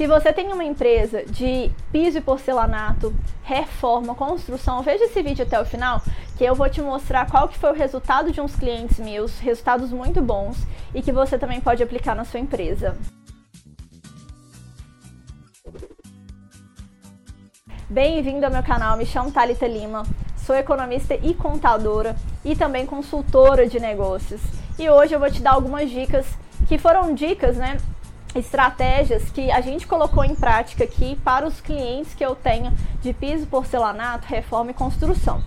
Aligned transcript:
Se 0.00 0.06
você 0.06 0.32
tem 0.32 0.50
uma 0.50 0.64
empresa 0.64 1.26
de 1.26 1.70
piso 1.92 2.16
e 2.16 2.20
porcelanato, 2.22 3.14
reforma, 3.42 4.14
construção, 4.14 4.80
veja 4.80 5.04
esse 5.04 5.22
vídeo 5.22 5.44
até 5.44 5.60
o 5.60 5.64
final, 5.66 6.00
que 6.38 6.44
eu 6.44 6.54
vou 6.54 6.70
te 6.70 6.80
mostrar 6.80 7.30
qual 7.30 7.46
que 7.46 7.58
foi 7.58 7.70
o 7.70 7.74
resultado 7.74 8.32
de 8.32 8.40
uns 8.40 8.56
clientes 8.56 8.98
meus, 8.98 9.38
resultados 9.40 9.92
muito 9.92 10.22
bons 10.22 10.56
e 10.94 11.02
que 11.02 11.12
você 11.12 11.38
também 11.38 11.60
pode 11.60 11.82
aplicar 11.82 12.14
na 12.14 12.24
sua 12.24 12.40
empresa. 12.40 12.96
Bem-vindo 17.86 18.46
ao 18.46 18.52
meu 18.52 18.62
canal, 18.62 18.96
me 18.96 19.04
chamo 19.04 19.30
Thalita 19.30 19.68
Lima, 19.68 20.04
sou 20.34 20.56
economista 20.56 21.14
e 21.14 21.34
contadora 21.34 22.16
e 22.42 22.56
também 22.56 22.86
consultora 22.86 23.68
de 23.68 23.78
negócios. 23.78 24.40
E 24.78 24.88
hoje 24.88 25.14
eu 25.14 25.20
vou 25.20 25.30
te 25.30 25.42
dar 25.42 25.52
algumas 25.52 25.90
dicas 25.90 26.26
que 26.66 26.78
foram 26.78 27.14
dicas, 27.14 27.58
né, 27.58 27.76
estratégias 28.34 29.30
que 29.30 29.50
a 29.50 29.60
gente 29.60 29.86
colocou 29.86 30.24
em 30.24 30.34
prática 30.34 30.84
aqui 30.84 31.16
para 31.24 31.46
os 31.46 31.60
clientes 31.60 32.14
que 32.14 32.24
eu 32.24 32.34
tenho 32.34 32.72
de 33.02 33.12
piso, 33.12 33.46
porcelanato, 33.46 34.26
reforma 34.26 34.70
e 34.70 34.74
construção. 34.74 35.42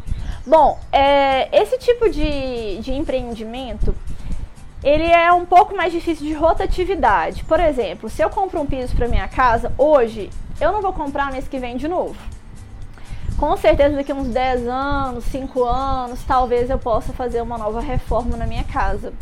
Bom, 0.46 0.78
é, 0.92 1.50
esse 1.58 1.78
tipo 1.78 2.10
de, 2.10 2.78
de 2.80 2.94
empreendimento 2.94 3.96
ele 4.84 5.06
é 5.06 5.32
um 5.32 5.46
pouco 5.46 5.76
mais 5.76 5.94
difícil 5.94 6.26
de 6.26 6.34
rotatividade. 6.34 7.46
Por 7.46 7.60
exemplo, 7.60 8.10
se 8.10 8.22
eu 8.22 8.30
compro 8.30 8.60
um 8.60 8.66
piso 8.66 8.94
para 8.96 9.08
minha 9.08 9.28
casa 9.30 9.72
hoje, 9.78 10.30
eu 10.60 10.74
não 10.74 10.82
vou 10.82 10.92
comprar 10.92 11.32
mês 11.32 11.48
que 11.48 11.58
vem 11.58 11.78
de 11.78 11.88
novo. 11.88 12.16
Com 13.38 13.56
certeza 13.56 13.96
daqui 13.96 14.12
uns 14.12 14.28
10 14.28 14.68
anos, 14.68 15.24
5 15.26 15.64
anos, 15.64 16.24
talvez 16.24 16.70
eu 16.70 16.78
possa 16.78 17.14
fazer 17.14 17.42
uma 17.42 17.58
nova 17.58 17.80
reforma 17.80 18.36
na 18.36 18.46
minha 18.46 18.64
casa. 18.66 19.14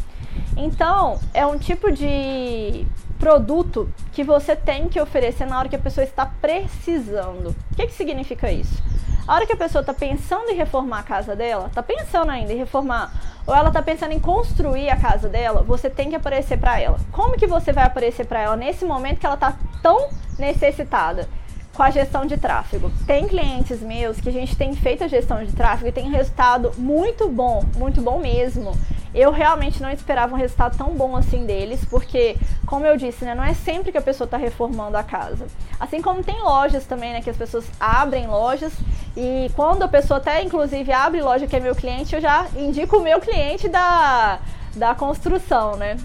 Então, 0.57 1.19
é 1.33 1.45
um 1.45 1.57
tipo 1.57 1.91
de 1.91 2.85
produto 3.21 3.87
que 4.11 4.23
você 4.23 4.55
tem 4.55 4.89
que 4.89 4.99
oferecer 4.99 5.45
na 5.45 5.59
hora 5.59 5.69
que 5.69 5.75
a 5.75 5.79
pessoa 5.79 6.03
está 6.03 6.25
precisando. 6.25 7.55
O 7.71 7.75
que, 7.75 7.85
que 7.85 7.93
significa 7.93 8.51
isso? 8.51 8.81
A 9.27 9.35
hora 9.35 9.45
que 9.45 9.53
a 9.53 9.57
pessoa 9.57 9.81
está 9.81 9.93
pensando 9.93 10.49
em 10.49 10.55
reformar 10.55 11.01
a 11.01 11.03
casa 11.03 11.35
dela, 11.35 11.67
está 11.67 11.83
pensando 11.83 12.31
ainda 12.31 12.51
em 12.51 12.57
reformar, 12.57 13.13
ou 13.45 13.55
ela 13.55 13.67
está 13.67 13.79
pensando 13.79 14.11
em 14.11 14.19
construir 14.19 14.89
a 14.89 14.99
casa 14.99 15.29
dela, 15.29 15.61
você 15.61 15.87
tem 15.87 16.09
que 16.09 16.15
aparecer 16.15 16.57
para 16.57 16.79
ela. 16.79 16.99
Como 17.11 17.37
que 17.37 17.45
você 17.45 17.71
vai 17.71 17.83
aparecer 17.83 18.25
para 18.25 18.41
ela 18.41 18.55
nesse 18.55 18.83
momento 18.83 19.19
que 19.19 19.25
ela 19.27 19.35
está 19.35 19.55
tão 19.83 20.09
necessitada? 20.39 21.29
com 21.73 21.83
a 21.83 21.89
gestão 21.89 22.25
de 22.25 22.35
tráfego. 22.35 22.91
Tem 23.07 23.25
clientes 23.29 23.79
meus 23.79 24.19
que 24.19 24.27
a 24.27 24.31
gente 24.31 24.57
tem 24.57 24.75
feito 24.75 25.05
a 25.05 25.07
gestão 25.07 25.41
de 25.41 25.53
tráfego 25.53 25.87
e 25.87 25.91
tem 25.93 26.09
resultado 26.09 26.73
muito 26.77 27.29
bom, 27.29 27.63
muito 27.77 28.01
bom 28.01 28.19
mesmo. 28.19 28.73
Eu 29.13 29.31
realmente 29.31 29.81
não 29.81 29.89
esperava 29.91 30.33
um 30.33 30.37
resultado 30.37 30.77
tão 30.77 30.95
bom 30.95 31.15
assim 31.15 31.45
deles, 31.45 31.83
porque, 31.85 32.37
como 32.65 32.85
eu 32.85 32.95
disse, 32.95 33.25
né, 33.25 33.35
não 33.35 33.43
é 33.43 33.53
sempre 33.53 33.91
que 33.91 33.97
a 33.97 34.01
pessoa 34.01 34.25
está 34.25 34.37
reformando 34.37 34.97
a 34.97 35.03
casa. 35.03 35.47
Assim 35.79 36.01
como 36.01 36.23
tem 36.23 36.41
lojas 36.41 36.85
também, 36.85 37.13
né, 37.13 37.21
que 37.21 37.29
as 37.29 37.37
pessoas 37.37 37.65
abrem 37.79 38.27
lojas 38.27 38.73
e 39.15 39.51
quando 39.55 39.83
a 39.83 39.87
pessoa 39.87 40.17
até, 40.17 40.41
inclusive, 40.41 40.91
abre 40.91 41.21
loja 41.21 41.47
que 41.47 41.55
é 41.55 41.59
meu 41.59 41.75
cliente, 41.75 42.15
eu 42.15 42.21
já 42.21 42.47
indico 42.55 42.97
o 42.97 43.01
meu 43.01 43.19
cliente 43.19 43.67
da, 43.67 44.39
da 44.75 44.95
construção, 44.95 45.75
né? 45.75 45.97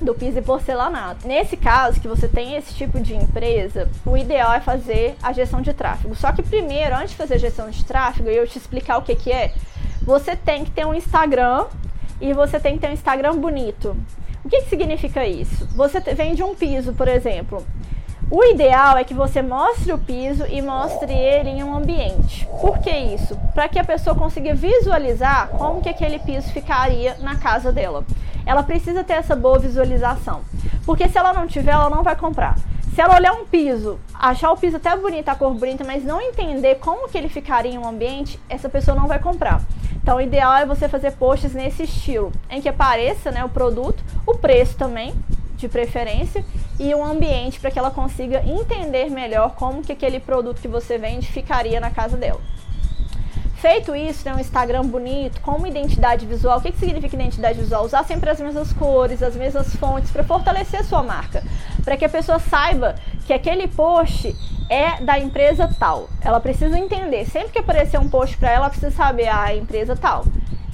do 0.00 0.14
piso 0.14 0.38
e 0.38 0.42
porcelanato. 0.42 1.26
Nesse 1.26 1.56
caso, 1.56 2.00
que 2.00 2.08
você 2.08 2.28
tem 2.28 2.54
esse 2.54 2.74
tipo 2.74 3.00
de 3.00 3.14
empresa, 3.14 3.88
o 4.06 4.16
ideal 4.16 4.52
é 4.52 4.60
fazer 4.60 5.16
a 5.22 5.32
gestão 5.32 5.60
de 5.60 5.72
tráfego. 5.72 6.14
Só 6.14 6.32
que 6.32 6.42
primeiro, 6.42 6.94
antes 6.94 7.10
de 7.10 7.16
fazer 7.16 7.34
a 7.34 7.38
gestão 7.38 7.68
de 7.68 7.84
tráfego, 7.84 8.28
eu 8.28 8.46
te 8.46 8.58
explicar 8.58 8.98
o 8.98 9.02
que, 9.02 9.14
que 9.16 9.32
é, 9.32 9.52
você 10.02 10.36
tem 10.36 10.64
que 10.64 10.70
ter 10.70 10.86
um 10.86 10.94
Instagram 10.94 11.66
e 12.20 12.32
você 12.32 12.58
tem 12.58 12.74
que 12.74 12.80
ter 12.80 12.88
um 12.88 12.92
Instagram 12.92 13.36
bonito. 13.36 13.96
O 14.44 14.48
que, 14.48 14.62
que 14.62 14.68
significa 14.68 15.26
isso? 15.26 15.66
Você 15.74 16.00
vende 16.00 16.42
um 16.42 16.54
piso, 16.54 16.92
por 16.92 17.08
exemplo. 17.08 17.64
O 18.30 18.44
ideal 18.44 18.98
é 18.98 19.04
que 19.04 19.14
você 19.14 19.40
mostre 19.40 19.90
o 19.90 19.98
piso 19.98 20.44
e 20.46 20.60
mostre 20.60 21.12
ele 21.12 21.48
em 21.48 21.62
um 21.62 21.74
ambiente. 21.74 22.46
Por 22.60 22.78
que 22.78 22.90
isso? 22.90 23.34
Para 23.54 23.68
que 23.68 23.78
a 23.78 23.84
pessoa 23.84 24.14
consiga 24.14 24.54
visualizar 24.54 25.48
como 25.48 25.80
que 25.80 25.88
aquele 25.88 26.18
piso 26.18 26.52
ficaria 26.52 27.16
na 27.20 27.36
casa 27.36 27.72
dela. 27.72 28.04
Ela 28.44 28.62
precisa 28.62 29.02
ter 29.02 29.14
essa 29.14 29.34
boa 29.34 29.58
visualização. 29.58 30.42
Porque 30.84 31.08
se 31.08 31.16
ela 31.16 31.32
não 31.32 31.46
tiver, 31.46 31.72
ela 31.72 31.88
não 31.88 32.02
vai 32.02 32.16
comprar. 32.16 32.56
Se 32.94 33.00
ela 33.00 33.14
olhar 33.14 33.32
um 33.32 33.46
piso, 33.46 33.98
achar 34.12 34.50
o 34.50 34.56
piso 34.56 34.76
até 34.76 34.94
bonito, 34.96 35.28
a 35.28 35.34
cor 35.34 35.54
bonita, 35.54 35.84
mas 35.84 36.04
não 36.04 36.20
entender 36.20 36.76
como 36.76 37.08
que 37.08 37.16
ele 37.16 37.28
ficaria 37.28 37.72
em 37.72 37.78
um 37.78 37.88
ambiente, 37.88 38.38
essa 38.48 38.68
pessoa 38.68 38.94
não 38.94 39.06
vai 39.06 39.18
comprar. 39.18 39.62
Então, 40.02 40.16
o 40.16 40.20
ideal 40.20 40.54
é 40.54 40.66
você 40.66 40.88
fazer 40.88 41.12
posts 41.12 41.52
nesse 41.52 41.82
estilo, 41.82 42.32
em 42.48 42.60
que 42.60 42.68
apareça 42.68 43.30
né, 43.30 43.44
o 43.44 43.48
produto, 43.48 44.02
o 44.26 44.34
preço 44.34 44.76
também, 44.76 45.14
de 45.56 45.68
preferência, 45.68 46.44
e 46.78 46.94
o 46.94 47.04
ambiente 47.04 47.58
para 47.58 47.70
que 47.70 47.78
ela 47.78 47.90
consiga 47.90 48.42
entender 48.46 49.10
melhor 49.10 49.54
como 49.54 49.82
que 49.82 49.92
aquele 49.92 50.20
produto 50.20 50.60
que 50.60 50.68
você 50.68 50.96
vende 50.96 51.26
ficaria 51.26 51.80
na 51.80 51.90
casa 51.90 52.16
dela. 52.16 52.40
Feito 53.56 53.94
isso, 53.94 54.24
né, 54.24 54.32
um 54.32 54.38
Instagram 54.38 54.84
bonito, 54.84 55.40
com 55.40 55.56
uma 55.56 55.68
identidade 55.68 56.24
visual. 56.24 56.58
O 56.58 56.62
que, 56.62 56.70
que 56.70 56.78
significa 56.78 57.16
identidade 57.16 57.58
visual? 57.58 57.84
Usar 57.84 58.04
sempre 58.04 58.30
as 58.30 58.40
mesmas 58.40 58.72
cores, 58.72 59.20
as 59.20 59.34
mesmas 59.34 59.74
fontes 59.74 60.12
para 60.12 60.22
fortalecer 60.22 60.78
a 60.78 60.84
sua 60.84 61.02
marca, 61.02 61.42
para 61.84 61.96
que 61.96 62.04
a 62.04 62.08
pessoa 62.08 62.38
saiba 62.38 62.94
que 63.26 63.32
aquele 63.32 63.66
post 63.66 64.32
é 64.68 65.00
da 65.00 65.18
empresa 65.18 65.68
tal. 65.78 66.08
Ela 66.20 66.40
precisa 66.40 66.78
entender, 66.78 67.24
sempre 67.26 67.50
que 67.50 67.58
aparecer 67.58 67.98
um 67.98 68.08
post 68.08 68.36
para 68.36 68.48
ela, 68.50 68.58
ela 68.64 68.70
precisa 68.70 68.90
saber 68.90 69.28
ah, 69.28 69.44
a 69.44 69.56
empresa 69.56 69.96
tal. 69.96 70.24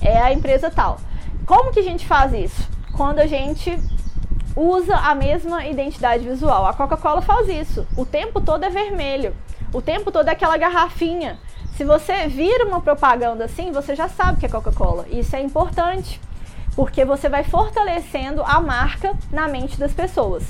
É 0.02 0.18
a 0.18 0.32
empresa 0.32 0.70
tal. 0.70 0.98
Como 1.46 1.72
que 1.72 1.80
a 1.80 1.84
gente 1.84 2.06
faz 2.06 2.32
isso? 2.32 2.68
Quando 2.96 3.18
a 3.18 3.26
gente 3.26 3.78
usa 4.56 4.96
a 4.96 5.14
mesma 5.14 5.66
identidade 5.66 6.24
visual. 6.24 6.66
A 6.66 6.72
Coca-Cola 6.72 7.20
faz 7.20 7.48
isso. 7.48 7.86
O 7.96 8.06
tempo 8.06 8.40
todo 8.40 8.64
é 8.64 8.70
vermelho. 8.70 9.34
O 9.72 9.82
tempo 9.82 10.12
todo 10.12 10.28
é 10.28 10.32
aquela 10.32 10.56
garrafinha. 10.56 11.38
Se 11.76 11.84
você 11.84 12.28
vira 12.28 12.64
uma 12.64 12.80
propaganda 12.80 13.44
assim, 13.44 13.72
você 13.72 13.96
já 13.96 14.08
sabe 14.08 14.38
que 14.38 14.46
é 14.46 14.48
Coca-Cola. 14.48 15.06
Isso 15.10 15.34
é 15.34 15.40
importante, 15.40 16.20
porque 16.76 17.04
você 17.04 17.28
vai 17.28 17.42
fortalecendo 17.42 18.42
a 18.44 18.60
marca 18.60 19.12
na 19.32 19.48
mente 19.48 19.78
das 19.78 19.92
pessoas. 19.92 20.44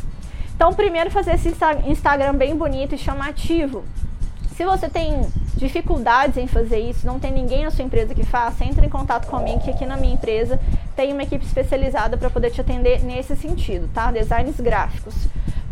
Então, 0.54 0.72
primeiro 0.72 1.10
fazer 1.10 1.34
esse 1.34 1.52
Instagram 1.86 2.34
bem 2.34 2.56
bonito 2.56 2.94
e 2.94 2.98
chamativo. 2.98 3.84
Se 4.56 4.64
você 4.64 4.88
tem 4.88 5.26
dificuldades 5.56 6.36
em 6.36 6.46
fazer 6.46 6.78
isso, 6.78 7.06
não 7.06 7.18
tem 7.18 7.32
ninguém 7.32 7.64
na 7.64 7.70
sua 7.70 7.84
empresa 7.84 8.14
que 8.14 8.24
faça, 8.24 8.64
entre 8.64 8.86
em 8.86 8.88
contato 8.88 9.26
comigo, 9.26 9.60
que 9.60 9.70
aqui 9.70 9.84
na 9.84 9.96
minha 9.96 10.14
empresa 10.14 10.60
tem 10.94 11.12
uma 11.12 11.24
equipe 11.24 11.44
especializada 11.44 12.16
para 12.16 12.30
poder 12.30 12.50
te 12.50 12.60
atender 12.60 13.02
nesse 13.02 13.34
sentido, 13.34 13.88
tá? 13.92 14.12
Designs 14.12 14.60
gráficos 14.60 15.14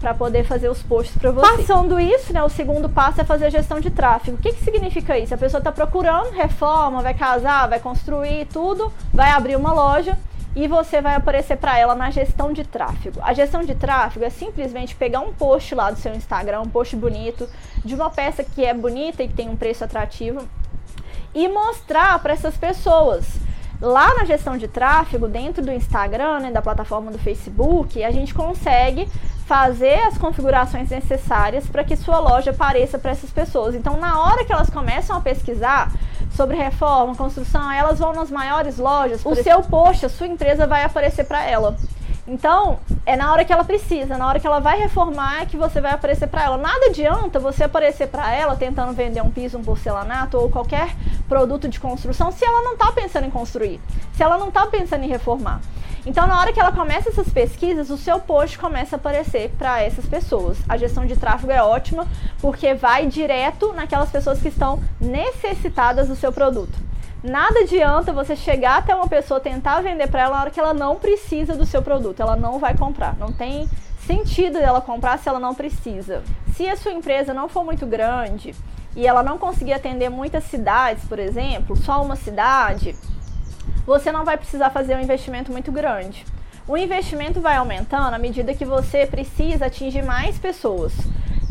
para 0.01 0.13
poder 0.13 0.43
fazer 0.43 0.69
os 0.69 0.83
posts 0.83 1.17
para 1.17 1.31
você. 1.31 1.57
Passando 1.57 2.01
isso, 2.01 2.33
né, 2.33 2.43
o 2.43 2.49
segundo 2.49 2.89
passo 2.89 3.21
é 3.21 3.25
fazer 3.25 3.47
a 3.47 3.51
gestão 3.51 3.79
de 3.79 3.89
tráfego. 3.89 4.37
O 4.37 4.41
que, 4.41 4.53
que 4.53 4.65
significa 4.65 5.17
isso? 5.17 5.33
A 5.33 5.39
pessoa 5.39 5.61
está 5.61 5.71
procurando 5.71 6.33
reforma, 6.33 7.01
vai 7.03 7.15
casar, 7.15 7.69
vai 7.69 7.79
construir 7.79 8.47
tudo, 8.47 8.93
vai 9.15 9.31
abrir 9.31 9.55
uma 9.55 9.73
loja 9.73 10.19
e 10.55 10.69
você 10.69 11.01
vai 11.01 11.15
aparecer 11.15 11.57
para 11.57 11.79
ela 11.79 11.95
na 11.95 12.11
gestão 12.11 12.53
de 12.53 12.65
tráfego. 12.65 13.21
A 13.23 13.33
gestão 13.33 13.63
de 13.63 13.75
tráfego 13.75 14.25
é 14.25 14.31
simplesmente 14.31 14.95
pegar 14.95 15.21
um 15.21 15.33
post 15.33 15.75
lá 15.75 15.91
do 15.91 15.99
seu 15.99 16.15
Instagram, 16.15 16.61
um 16.61 16.69
post 16.69 16.95
bonito, 16.95 17.49
de 17.85 17.95
uma 17.95 18.11
peça 18.11 18.45
que 18.45 18.65
é 18.65 18.75
bonita 18.75 19.23
e 19.23 19.29
que 19.29 19.35
tem 19.35 19.49
um 19.49 19.57
preço 19.57 19.85
atrativo, 19.85 20.47
e 21.35 21.49
mostrar 21.49 22.19
para 22.19 22.35
essas 22.35 22.57
pessoas. 22.57 23.27
Lá 23.81 24.15
na 24.15 24.25
gestão 24.25 24.57
de 24.57 24.69
tráfego, 24.69 25.27
dentro 25.27 25.61
do 25.61 25.73
Instagram, 25.73 26.41
né, 26.41 26.51
da 26.53 26.63
plataforma 26.63 27.11
do 27.11 27.19
Facebook, 27.19 28.05
a 28.05 28.13
gente 28.13 28.33
consegue 28.33 29.09
fazer 29.47 30.01
as 30.05 30.17
configurações 30.17 30.89
necessárias 30.89 31.67
para 31.67 31.83
que 31.83 31.97
sua 31.97 32.21
loja 32.21 32.53
apareça 32.53 32.99
para 32.99 33.11
essas 33.11 33.31
pessoas. 33.31 33.75
Então, 33.75 33.97
na 33.97 34.21
hora 34.21 34.45
que 34.45 34.53
elas 34.53 34.71
começam 34.71 35.17
a 35.17 35.21
pesquisar, 35.21 35.91
sobre 36.35 36.57
reforma, 36.57 37.15
construção, 37.15 37.71
elas 37.71 37.99
vão 37.99 38.13
nas 38.13 38.31
maiores 38.31 38.79
lojas, 38.79 39.25
o 39.25 39.35
seu 39.35 39.63
post, 39.63 40.07
a 40.07 40.09
sua 40.09 40.27
empresa 40.27 40.67
vai 40.67 40.85
aparecer 40.85 41.25
para 41.25 41.45
ela. 41.45 41.77
Então, 42.27 42.79
é 43.05 43.17
na 43.17 43.33
hora 43.33 43.45
que 43.45 43.53
ela 43.53 43.65
precisa, 43.65 44.17
na 44.17 44.29
hora 44.29 44.39
que 44.39 44.47
ela 44.47 44.61
vai 44.61 44.79
reformar 44.79 45.43
é 45.43 45.47
que 45.47 45.57
você 45.57 45.81
vai 45.81 45.93
aparecer 45.93 46.29
para 46.29 46.45
ela. 46.45 46.57
Nada 46.57 46.87
adianta 46.87 47.41
você 47.41 47.65
aparecer 47.65 48.07
para 48.07 48.33
ela 48.33 48.55
tentando 48.55 48.93
vender 48.93 49.21
um 49.21 49.31
piso, 49.31 49.59
um 49.59 49.63
porcelanato 49.65 50.39
ou 50.39 50.49
qualquer 50.49 50.95
produto 51.29 51.69
de 51.69 51.81
construção 51.81 52.31
se 52.31 52.45
ela 52.45 52.63
não 52.63 52.75
está 52.75 52.93
pensando 52.93 53.27
em 53.27 53.31
construir, 53.31 53.81
se 54.13 54.23
ela 54.23 54.39
não 54.39 54.49
está 54.49 54.67
pensando 54.67 55.03
em 55.03 55.09
reformar. 55.09 55.61
Então, 56.05 56.27
na 56.27 56.41
hora 56.41 56.53
que 56.53 56.59
ela 56.59 56.73
começa 56.73 57.11
essas 57.11 57.29
pesquisas, 57.29 57.89
o 57.89 57.97
seu 57.97 58.19
post 58.19 58.59
começa 58.59 58.97
a 58.97 58.99
aparecer 58.99 59.51
para 59.57 59.81
essas 59.81 60.05
pessoas. 60.05 60.59
A 60.69 60.77
gestão 60.77 61.07
de 61.07 61.17
tráfego 61.17 61.53
é 61.53 61.63
ótima 61.63 62.09
porque 62.41 62.75
vai 62.75 63.07
direto 63.07 63.73
naquelas 63.73 64.11
pessoas 64.11 64.41
que 64.41 64.49
estão 64.49 64.83
necessitadas 65.01 66.09
do 66.09 66.17
seu 66.17 66.33
produto. 66.33 66.77
Nada 67.23 67.61
adianta 67.61 68.13
você 68.13 68.35
chegar 68.35 68.79
até 68.79 68.93
uma 68.97 69.07
pessoa 69.07 69.39
tentar 69.39 69.81
vender 69.81 70.09
para 70.09 70.23
ela 70.23 70.35
na 70.35 70.41
hora 70.41 70.51
que 70.51 70.59
ela 70.59 70.75
não 70.75 70.97
precisa 70.97 71.55
do 71.55 71.65
seu 71.65 71.81
produto, 71.81 72.21
ela 72.21 72.35
não 72.35 72.59
vai 72.59 72.77
comprar. 72.77 73.17
Não 73.17 73.33
tem 73.33 73.71
sentido 74.05 74.59
dela 74.59 74.81
comprar 74.81 75.21
se 75.21 75.29
ela 75.29 75.39
não 75.39 75.55
precisa. 75.55 76.25
Se 76.57 76.69
a 76.69 76.77
sua 76.77 76.91
empresa 76.91 77.33
não 77.33 77.49
for 77.49 77.65
muito 77.65 77.87
grande 77.87 78.57
e 78.97 79.07
ela 79.07 79.23
não 79.23 79.39
conseguir 79.39 79.73
atender 79.73 80.09
muitas 80.09 80.43
cidades, 80.45 81.05
por 81.05 81.21
exemplo, 81.21 81.77
só 81.77 82.03
uma 82.03 82.17
cidade, 82.17 82.97
você 83.87 84.13
não 84.13 84.25
vai 84.25 84.37
precisar 84.37 84.71
fazer 84.71 84.97
um 84.97 85.01
investimento 85.01 85.51
muito 85.51 85.71
grande. 85.73 86.25
O 86.67 86.77
investimento 86.77 87.41
vai 87.41 87.57
aumentando 87.57 88.15
à 88.15 88.19
medida 88.19 88.55
que 88.55 88.65
você 88.65 89.07
precisa 89.07 89.67
atingir 89.67 90.03
mais 90.03 90.39
pessoas. 90.39 90.93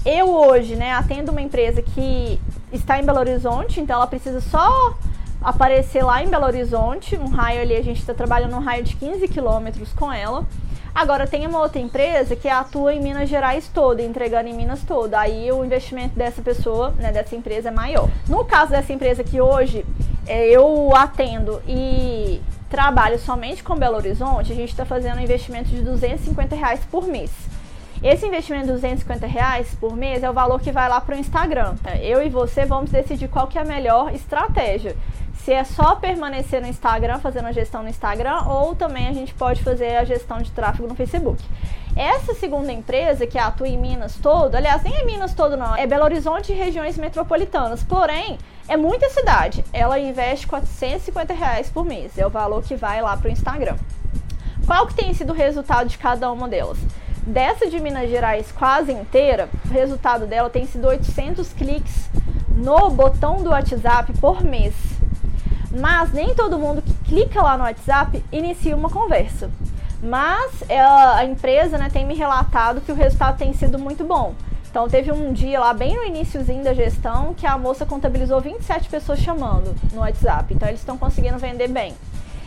Eu 0.05 0.33
hoje, 0.33 0.75
né, 0.75 0.93
atendo 0.93 1.31
uma 1.31 1.41
empresa 1.41 1.81
que 1.81 2.39
está 2.71 2.99
em 2.99 3.05
Belo 3.05 3.19
Horizonte, 3.19 3.79
então 3.79 3.97
ela 3.97 4.07
precisa 4.07 4.39
só 4.39 4.95
aparecer 5.41 6.03
lá 6.03 6.23
em 6.23 6.29
Belo 6.29 6.45
Horizonte, 6.45 7.15
um 7.17 7.27
raio 7.27 7.61
ali, 7.61 7.75
a 7.75 7.83
gente 7.83 7.99
está 7.99 8.13
trabalhando 8.13 8.55
um 8.55 8.59
raio 8.59 8.83
de 8.83 8.95
15 8.95 9.27
quilômetros 9.27 9.91
com 9.93 10.11
ela. 10.11 10.45
Agora 10.93 11.25
tem 11.25 11.47
uma 11.47 11.59
outra 11.59 11.79
empresa 11.79 12.35
que 12.35 12.49
atua 12.49 12.93
em 12.93 13.01
Minas 13.01 13.29
Gerais 13.29 13.69
toda, 13.73 14.01
entregando 14.01 14.49
em 14.49 14.53
Minas 14.53 14.81
toda. 14.83 15.19
Aí 15.19 15.51
o 15.51 15.63
investimento 15.63 16.15
dessa 16.15 16.41
pessoa, 16.41 16.91
né, 16.97 17.11
dessa 17.11 17.35
empresa 17.35 17.69
é 17.69 17.71
maior. 17.71 18.09
No 18.27 18.43
caso 18.43 18.71
dessa 18.71 18.91
empresa 18.91 19.23
que 19.23 19.39
hoje 19.39 19.85
eu 20.27 20.95
atendo 20.95 21.61
e 21.67 22.41
trabalho 22.69 23.19
somente 23.19 23.63
com 23.63 23.75
Belo 23.75 23.97
Horizonte, 23.97 24.51
a 24.51 24.55
gente 24.55 24.69
está 24.69 24.85
fazendo 24.85 25.17
um 25.17 25.21
investimento 25.21 25.69
de 25.69 25.81
250 25.81 26.55
reais 26.55 26.79
por 26.89 27.05
mês. 27.05 27.31
Esse 28.03 28.25
investimento 28.25 28.65
de 28.65 28.71
250 28.73 29.27
reais 29.27 29.75
por 29.79 29.95
mês 29.95 30.23
é 30.23 30.29
o 30.29 30.33
valor 30.33 30.59
que 30.59 30.71
vai 30.71 30.89
lá 30.89 30.99
para 30.99 31.15
o 31.15 31.19
Instagram. 31.19 31.75
Tá? 31.83 31.97
Eu 31.97 32.23
e 32.25 32.29
você 32.29 32.65
vamos 32.65 32.89
decidir 32.89 33.27
qual 33.27 33.47
que 33.47 33.59
é 33.59 33.61
a 33.61 33.65
melhor 33.65 34.13
estratégia 34.13 34.95
se 35.43 35.51
é 35.51 35.63
só 35.63 35.95
permanecer 35.95 36.61
no 36.61 36.67
Instagram, 36.67 37.19
fazendo 37.19 37.47
a 37.47 37.51
gestão 37.51 37.81
no 37.81 37.89
Instagram, 37.89 38.43
ou 38.47 38.75
também 38.75 39.07
a 39.07 39.13
gente 39.13 39.33
pode 39.33 39.63
fazer 39.63 39.95
a 39.97 40.03
gestão 40.03 40.39
de 40.39 40.51
tráfego 40.51 40.87
no 40.87 40.95
Facebook. 40.95 41.43
Essa 41.95 42.33
segunda 42.35 42.71
empresa, 42.71 43.25
que 43.25 43.37
atua 43.37 43.67
em 43.67 43.77
Minas 43.77 44.15
todo, 44.15 44.55
aliás, 44.55 44.83
nem 44.83 44.95
é 44.95 45.03
Minas 45.03 45.33
todo 45.33 45.57
não, 45.57 45.75
é 45.75 45.87
Belo 45.87 46.03
Horizonte 46.03 46.51
e 46.51 46.55
regiões 46.55 46.97
metropolitanas, 46.97 47.83
porém, 47.83 48.37
é 48.67 48.77
muita 48.77 49.09
cidade. 49.09 49.65
Ela 49.73 49.99
investe 49.99 50.47
450 50.47 51.33
reais 51.33 51.69
por 51.69 51.85
mês, 51.85 52.17
é 52.17 52.25
o 52.25 52.29
valor 52.29 52.63
que 52.63 52.75
vai 52.75 53.01
lá 53.01 53.17
para 53.17 53.27
o 53.27 53.31
Instagram. 53.31 53.75
Qual 54.65 54.85
que 54.85 54.93
tem 54.93 55.13
sido 55.13 55.31
o 55.31 55.35
resultado 55.35 55.89
de 55.89 55.97
cada 55.97 56.31
uma 56.31 56.47
delas? 56.47 56.77
Dessa 57.25 57.67
de 57.67 57.79
Minas 57.79 58.09
Gerais 58.09 58.51
quase 58.51 58.91
inteira, 58.91 59.49
o 59.65 59.73
resultado 59.73 60.25
dela 60.27 60.49
tem 60.49 60.65
sido 60.65 60.87
800 60.87 61.51
cliques 61.53 62.09
no 62.47 62.89
botão 62.91 63.43
do 63.43 63.49
WhatsApp 63.49 64.13
por 64.19 64.43
mês. 64.43 65.00
Mas 65.71 66.11
nem 66.11 66.35
todo 66.35 66.59
mundo 66.59 66.81
que 66.81 66.93
clica 67.05 67.41
lá 67.41 67.57
no 67.57 67.63
WhatsApp 67.63 68.23
inicia 68.31 68.75
uma 68.75 68.89
conversa. 68.89 69.49
Mas 70.03 70.63
ela, 70.67 71.17
a 71.17 71.25
empresa 71.25 71.77
né, 71.77 71.89
tem 71.91 72.05
me 72.05 72.15
relatado 72.15 72.81
que 72.81 72.91
o 72.91 72.95
resultado 72.95 73.37
tem 73.37 73.53
sido 73.53 73.77
muito 73.77 74.03
bom. 74.03 74.33
Então 74.69 74.87
teve 74.87 75.11
um 75.11 75.33
dia 75.33 75.59
lá 75.59 75.73
bem 75.73 75.95
no 75.95 76.03
iníciozinho 76.03 76.63
da 76.63 76.73
gestão 76.73 77.33
que 77.33 77.45
a 77.45 77.57
moça 77.57 77.85
contabilizou 77.85 78.39
27 78.39 78.89
pessoas 78.89 79.19
chamando 79.19 79.75
no 79.93 79.99
WhatsApp. 79.99 80.53
Então 80.53 80.67
eles 80.67 80.79
estão 80.79 80.97
conseguindo 80.97 81.37
vender 81.37 81.67
bem. 81.67 81.93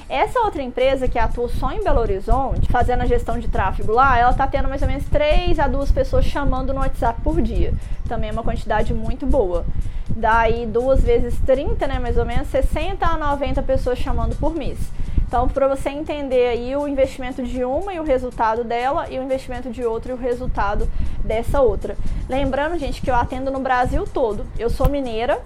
Essa 0.08 0.40
outra 0.40 0.62
empresa 0.62 1.08
que 1.08 1.18
atua 1.18 1.48
só 1.48 1.72
em 1.72 1.82
Belo 1.82 2.00
Horizonte, 2.00 2.70
fazendo 2.70 3.02
a 3.02 3.06
gestão 3.06 3.38
de 3.38 3.48
tráfego 3.48 3.92
lá, 3.92 4.18
ela 4.18 4.30
está 4.30 4.46
tendo 4.46 4.68
mais 4.68 4.82
ou 4.82 4.88
menos 4.88 5.04
3 5.06 5.58
a 5.58 5.66
2 5.66 5.90
pessoas 5.92 6.26
chamando 6.26 6.74
no 6.74 6.80
WhatsApp 6.80 7.20
por 7.22 7.40
dia. 7.40 7.72
Também 8.06 8.28
é 8.28 8.32
uma 8.32 8.42
quantidade 8.42 8.92
muito 8.92 9.26
boa. 9.26 9.64
Daí 10.08 10.66
duas 10.66 11.02
vezes 11.02 11.38
30, 11.46 11.86
né, 11.86 11.98
mais 11.98 12.18
ou 12.18 12.26
menos 12.26 12.48
60 12.48 13.04
a 13.06 13.16
90 13.16 13.62
pessoas 13.62 13.98
chamando 13.98 14.36
por 14.36 14.54
mês. 14.54 14.78
Então, 15.26 15.48
para 15.48 15.66
você 15.66 15.88
entender 15.88 16.48
aí 16.48 16.76
o 16.76 16.86
investimento 16.86 17.42
de 17.42 17.64
uma 17.64 17.92
e 17.92 17.98
o 17.98 18.04
resultado 18.04 18.62
dela, 18.62 19.08
e 19.10 19.18
o 19.18 19.22
investimento 19.22 19.70
de 19.70 19.84
outra 19.84 20.12
e 20.12 20.14
o 20.14 20.18
resultado 20.18 20.88
dessa 21.24 21.60
outra. 21.60 21.96
Lembrando, 22.28 22.78
gente, 22.78 23.00
que 23.00 23.10
eu 23.10 23.14
atendo 23.14 23.50
no 23.50 23.58
Brasil 23.58 24.04
todo. 24.04 24.46
Eu 24.58 24.68
sou 24.68 24.88
mineira, 24.88 25.40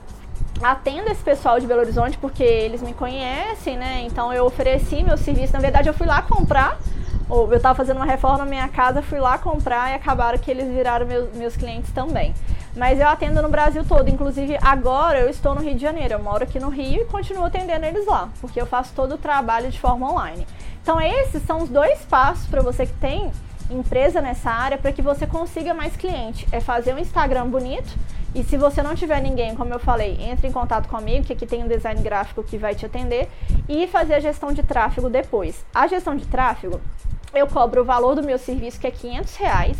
atendo 0.62 1.10
esse 1.10 1.22
pessoal 1.22 1.60
de 1.60 1.66
Belo 1.66 1.80
Horizonte 1.80 2.18
porque 2.18 2.42
eles 2.42 2.82
me 2.82 2.92
conhecem, 2.92 3.76
né? 3.76 4.02
Então 4.02 4.32
eu 4.32 4.44
ofereci 4.44 5.02
meu 5.02 5.16
serviço. 5.16 5.52
Na 5.52 5.60
verdade, 5.60 5.88
eu 5.88 5.94
fui 5.94 6.06
lá 6.06 6.22
comprar. 6.22 6.78
Ou 7.28 7.50
eu 7.50 7.58
estava 7.58 7.74
fazendo 7.74 7.96
uma 7.96 8.06
reforma 8.06 8.38
na 8.38 8.46
minha 8.46 8.68
casa, 8.68 9.02
fui 9.02 9.20
lá 9.20 9.36
comprar 9.36 9.90
e 9.90 9.94
acabaram 9.94 10.38
que 10.38 10.50
eles 10.50 10.66
viraram 10.66 11.06
meus, 11.06 11.30
meus 11.34 11.56
clientes 11.56 11.92
também. 11.92 12.32
Mas 12.74 12.98
eu 12.98 13.06
atendo 13.06 13.42
no 13.42 13.50
Brasil 13.50 13.84
todo. 13.84 14.08
Inclusive, 14.08 14.56
agora 14.62 15.20
eu 15.20 15.28
estou 15.28 15.54
no 15.54 15.60
Rio 15.60 15.74
de 15.74 15.82
Janeiro. 15.82 16.14
Eu 16.14 16.22
moro 16.22 16.44
aqui 16.44 16.58
no 16.58 16.70
Rio 16.70 17.02
e 17.02 17.04
continuo 17.04 17.44
atendendo 17.44 17.84
eles 17.84 18.06
lá, 18.06 18.30
porque 18.40 18.58
eu 18.58 18.66
faço 18.66 18.94
todo 18.94 19.16
o 19.16 19.18
trabalho 19.18 19.70
de 19.70 19.78
forma 19.78 20.10
online. 20.10 20.46
Então, 20.82 20.98
esses 20.98 21.42
são 21.42 21.58
os 21.58 21.68
dois 21.68 21.98
passos 22.06 22.46
para 22.46 22.62
você 22.62 22.86
que 22.86 22.94
tem 22.94 23.30
empresa 23.70 24.22
nessa 24.22 24.50
área 24.50 24.78
para 24.78 24.90
que 24.90 25.02
você 25.02 25.26
consiga 25.26 25.74
mais 25.74 25.94
cliente. 25.96 26.48
É 26.50 26.60
fazer 26.60 26.94
um 26.94 26.98
Instagram 26.98 27.46
bonito 27.46 27.94
e 28.34 28.44
se 28.44 28.56
você 28.56 28.82
não 28.82 28.94
tiver 28.94 29.20
ninguém, 29.20 29.54
como 29.54 29.72
eu 29.72 29.78
falei, 29.78 30.18
entre 30.20 30.48
em 30.48 30.52
contato 30.52 30.88
comigo, 30.88 31.24
que 31.24 31.32
aqui 31.32 31.46
tem 31.46 31.64
um 31.64 31.68
design 31.68 32.00
gráfico 32.02 32.42
que 32.42 32.58
vai 32.58 32.74
te 32.74 32.84
atender, 32.84 33.28
e 33.68 33.86
fazer 33.86 34.14
a 34.14 34.20
gestão 34.20 34.52
de 34.52 34.62
tráfego 34.62 35.08
depois. 35.08 35.64
A 35.74 35.86
gestão 35.86 36.14
de 36.14 36.26
tráfego, 36.26 36.80
eu 37.34 37.46
cobro 37.46 37.82
o 37.82 37.84
valor 37.84 38.14
do 38.14 38.22
meu 38.22 38.38
serviço, 38.38 38.78
que 38.80 38.86
é 38.86 38.90
500 38.90 39.36
reais. 39.36 39.76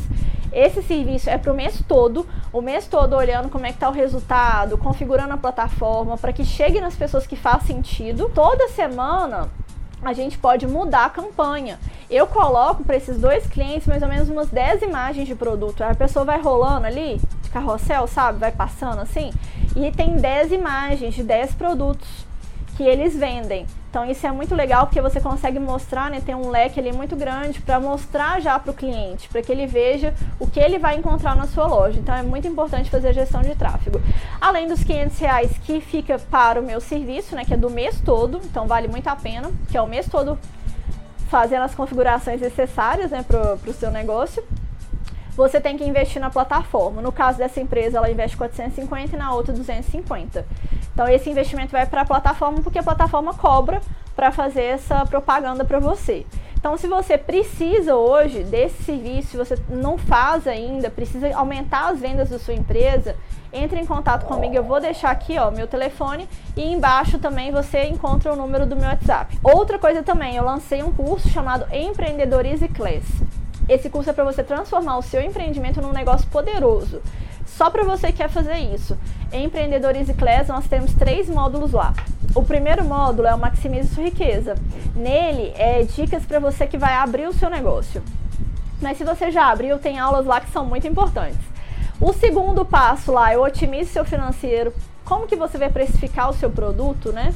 Esse 0.52 0.82
serviço 0.82 1.28
é 1.28 1.36
para 1.36 1.52
o 1.52 1.54
mês 1.54 1.82
todo, 1.86 2.26
o 2.52 2.62
mês 2.62 2.86
todo 2.86 3.14
olhando 3.14 3.50
como 3.50 3.66
é 3.66 3.68
que 3.68 3.76
está 3.76 3.88
o 3.88 3.92
resultado, 3.92 4.78
configurando 4.78 5.34
a 5.34 5.36
plataforma 5.36 6.16
para 6.16 6.32
que 6.32 6.44
chegue 6.44 6.80
nas 6.80 6.96
pessoas 6.96 7.26
que 7.26 7.36
faz 7.36 7.64
sentido. 7.64 8.30
Toda 8.34 8.68
semana 8.68 9.50
a 10.02 10.12
gente 10.12 10.38
pode 10.38 10.66
mudar 10.66 11.04
a 11.06 11.10
campanha. 11.10 11.78
Eu 12.08 12.26
coloco 12.26 12.82
para 12.82 12.96
esses 12.96 13.18
dois 13.18 13.46
clientes 13.46 13.86
mais 13.86 14.02
ou 14.02 14.08
menos 14.08 14.28
umas 14.30 14.48
10 14.48 14.82
imagens 14.82 15.26
de 15.28 15.34
produto. 15.34 15.82
A 15.82 15.94
pessoa 15.94 16.24
vai 16.24 16.40
rolando 16.40 16.86
ali, 16.86 17.20
carrossel, 17.48 18.06
sabe? 18.06 18.38
Vai 18.38 18.52
passando 18.52 19.00
assim. 19.00 19.32
E 19.76 19.90
tem 19.90 20.16
10 20.16 20.52
imagens 20.52 21.14
de 21.14 21.22
10 21.22 21.54
produtos 21.54 22.08
que 22.76 22.84
eles 22.84 23.16
vendem. 23.16 23.66
Então 23.90 24.08
isso 24.08 24.24
é 24.26 24.30
muito 24.30 24.54
legal 24.54 24.86
porque 24.86 25.00
você 25.00 25.20
consegue 25.20 25.58
mostrar, 25.58 26.10
né, 26.10 26.20
tem 26.24 26.34
um 26.34 26.48
leque 26.48 26.78
ali 26.78 26.92
muito 26.92 27.16
grande 27.16 27.60
para 27.60 27.80
mostrar 27.80 28.40
já 28.40 28.56
para 28.58 28.70
o 28.70 28.74
cliente, 28.74 29.28
para 29.28 29.42
que 29.42 29.50
ele 29.50 29.66
veja 29.66 30.14
o 30.38 30.46
que 30.46 30.60
ele 30.60 30.78
vai 30.78 30.96
encontrar 30.96 31.34
na 31.34 31.46
sua 31.46 31.66
loja. 31.66 31.98
Então 31.98 32.14
é 32.14 32.22
muito 32.22 32.46
importante 32.46 32.88
fazer 32.88 33.08
a 33.08 33.12
gestão 33.12 33.42
de 33.42 33.54
tráfego. 33.56 34.00
Além 34.40 34.68
dos 34.68 34.84
500 34.84 35.18
reais 35.18 35.58
que 35.64 35.80
fica 35.80 36.18
para 36.30 36.60
o 36.60 36.62
meu 36.62 36.80
serviço, 36.80 37.34
né, 37.34 37.44
que 37.44 37.54
é 37.54 37.56
do 37.56 37.70
mês 37.70 38.00
todo, 38.00 38.40
então 38.44 38.66
vale 38.66 38.86
muito 38.86 39.08
a 39.08 39.16
pena, 39.16 39.50
que 39.70 39.76
é 39.76 39.82
o 39.82 39.86
mês 39.86 40.06
todo 40.08 40.38
fazendo 41.28 41.62
as 41.62 41.74
configurações 41.74 42.40
necessárias 42.40 43.10
né, 43.10 43.24
para 43.26 43.58
o 43.66 43.72
seu 43.72 43.90
negócio 43.90 44.44
você 45.38 45.60
tem 45.60 45.78
que 45.78 45.84
investir 45.84 46.20
na 46.20 46.30
plataforma. 46.30 47.00
No 47.00 47.12
caso 47.12 47.38
dessa 47.38 47.60
empresa, 47.60 47.98
ela 47.98 48.10
investe 48.10 48.36
450 48.36 49.14
e 49.14 49.18
na 49.18 49.32
outra 49.32 49.54
250. 49.54 50.44
Então 50.92 51.06
esse 51.06 51.30
investimento 51.30 51.70
vai 51.70 51.86
para 51.86 52.00
a 52.00 52.04
plataforma 52.04 52.60
porque 52.60 52.80
a 52.80 52.82
plataforma 52.82 53.32
cobra 53.32 53.80
para 54.16 54.32
fazer 54.32 54.64
essa 54.64 55.06
propaganda 55.06 55.64
para 55.64 55.78
você. 55.78 56.26
Então, 56.58 56.76
se 56.76 56.88
você 56.88 57.16
precisa 57.16 57.94
hoje 57.94 58.42
desse 58.42 58.82
serviço, 58.82 59.28
se 59.28 59.36
você 59.36 59.56
não 59.68 59.96
faz 59.96 60.44
ainda, 60.48 60.90
precisa 60.90 61.32
aumentar 61.36 61.90
as 61.90 62.00
vendas 62.00 62.30
da 62.30 62.38
sua 62.40 62.52
empresa, 62.52 63.14
entre 63.52 63.78
em 63.78 63.86
contato 63.86 64.26
comigo. 64.26 64.56
Eu 64.56 64.64
vou 64.64 64.80
deixar 64.80 65.10
aqui, 65.10 65.38
ó, 65.38 65.52
meu 65.52 65.68
telefone 65.68 66.28
e 66.56 66.64
embaixo 66.64 67.20
também 67.20 67.52
você 67.52 67.84
encontra 67.84 68.32
o 68.32 68.36
número 68.36 68.66
do 68.66 68.74
meu 68.74 68.88
WhatsApp. 68.88 69.38
Outra 69.40 69.78
coisa 69.78 70.02
também, 70.02 70.34
eu 70.34 70.44
lancei 70.44 70.82
um 70.82 70.92
curso 70.92 71.28
chamado 71.28 71.64
Empreendedorize 71.72 72.66
Class. 72.66 73.04
Esse 73.68 73.90
curso 73.90 74.10
é 74.10 74.12
para 74.12 74.24
você 74.24 74.42
transformar 74.42 74.96
o 74.98 75.02
seu 75.02 75.20
empreendimento 75.20 75.80
num 75.82 75.92
negócio 75.92 76.26
poderoso. 76.28 77.02
Só 77.46 77.70
para 77.70 77.84
você 77.84 78.08
que 78.08 78.18
quer 78.18 78.30
fazer 78.30 78.56
isso. 78.56 78.96
Em 79.32 79.44
Empreendedores 79.44 80.08
e 80.08 80.14
Class, 80.14 80.48
nós 80.48 80.66
temos 80.66 80.94
três 80.94 81.28
módulos 81.28 81.72
lá. 81.72 81.92
O 82.34 82.42
primeiro 82.42 82.84
módulo 82.84 83.28
é 83.28 83.34
o 83.34 83.38
Maximize 83.38 83.94
Sua 83.94 84.04
Riqueza. 84.04 84.54
Nele, 84.94 85.52
é 85.56 85.82
dicas 85.82 86.24
para 86.24 86.38
você 86.38 86.66
que 86.66 86.78
vai 86.78 86.94
abrir 86.94 87.28
o 87.28 87.32
seu 87.32 87.50
negócio. 87.50 88.02
Mas 88.80 88.96
se 88.96 89.04
você 89.04 89.30
já 89.30 89.50
abriu, 89.50 89.78
tem 89.78 89.98
aulas 89.98 90.24
lá 90.24 90.40
que 90.40 90.50
são 90.50 90.64
muito 90.64 90.86
importantes. 90.86 91.40
O 92.00 92.12
segundo 92.12 92.64
passo 92.64 93.12
lá 93.12 93.32
é 93.32 93.36
o 93.36 93.42
Otimize 93.42 93.90
Seu 93.90 94.04
Financeiro. 94.04 94.72
Como 95.04 95.26
que 95.26 95.36
você 95.36 95.58
vai 95.58 95.68
precificar 95.68 96.30
o 96.30 96.34
seu 96.34 96.50
produto, 96.50 97.12
né? 97.12 97.34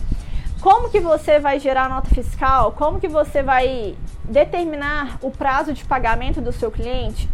como 0.63 0.89
que 0.89 1.01
você 1.01 1.41
vai 1.41 1.59
gerar 1.59 1.89
nota 1.89 2.09
fiscal, 2.15 2.71
como 2.73 3.01
que 3.01 3.09
você 3.09 3.43
vai 3.43 3.97
determinar 4.33 5.19
o 5.23 5.31
prazo 5.31 5.73
de 5.73 5.85
pagamento 5.85 6.41
do 6.41 6.51
seu 6.51 6.71
cliente 6.71 7.29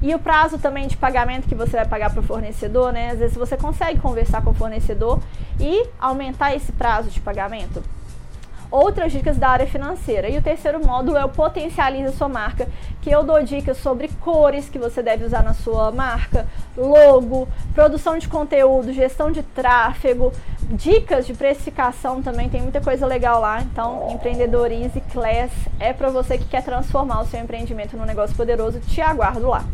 e 0.00 0.14
o 0.14 0.18
prazo 0.18 0.58
também 0.58 0.88
de 0.88 0.96
pagamento 0.96 1.46
que 1.46 1.54
você 1.54 1.76
vai 1.76 1.86
pagar 1.86 2.10
para 2.10 2.20
o 2.20 2.22
fornecedor, 2.24 2.92
né? 2.92 3.10
Às 3.10 3.20
vezes 3.20 3.36
você 3.36 3.56
consegue 3.56 4.00
conversar 4.00 4.42
com 4.42 4.50
o 4.50 4.54
fornecedor 4.54 5.20
e 5.60 5.86
aumentar 6.00 6.56
esse 6.56 6.72
prazo 6.72 7.08
de 7.08 7.20
pagamento 7.20 7.82
outras 8.72 9.12
dicas 9.12 9.36
da 9.36 9.50
área 9.50 9.66
financeira. 9.66 10.28
E 10.30 10.38
o 10.38 10.42
terceiro 10.42 10.84
módulo 10.84 11.18
é 11.18 11.24
o 11.24 11.28
Potencialize 11.28 12.08
a 12.08 12.12
sua 12.12 12.28
marca, 12.28 12.66
que 13.02 13.10
eu 13.10 13.22
dou 13.22 13.42
dicas 13.42 13.76
sobre 13.76 14.08
cores 14.20 14.68
que 14.70 14.78
você 14.78 15.02
deve 15.02 15.24
usar 15.24 15.42
na 15.42 15.52
sua 15.52 15.92
marca, 15.92 16.46
logo, 16.76 17.46
produção 17.74 18.16
de 18.16 18.26
conteúdo, 18.26 18.92
gestão 18.92 19.30
de 19.30 19.42
tráfego, 19.42 20.32
dicas 20.72 21.26
de 21.26 21.34
precificação 21.34 22.22
também, 22.22 22.48
tem 22.48 22.62
muita 22.62 22.80
coisa 22.80 23.06
legal 23.06 23.40
lá. 23.40 23.60
Então, 23.62 24.10
Empreendedorize 24.10 25.00
Class 25.12 25.52
é 25.78 25.92
para 25.92 26.08
você 26.08 26.38
que 26.38 26.44
quer 26.46 26.64
transformar 26.64 27.20
o 27.20 27.26
seu 27.26 27.40
empreendimento 27.40 27.96
num 27.96 28.04
negócio 28.04 28.34
poderoso. 28.34 28.80
Te 28.80 29.00
aguardo 29.00 29.48
lá. 29.48 29.64